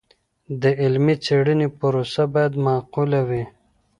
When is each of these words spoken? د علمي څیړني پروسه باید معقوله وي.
د 0.61 0.63
علمي 0.81 1.15
څیړني 1.25 1.67
پروسه 1.79 2.23
باید 2.33 2.53
معقوله 2.65 3.19
وي. 3.29 3.43